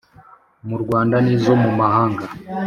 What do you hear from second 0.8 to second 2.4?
Rwanda n izo mu mahanga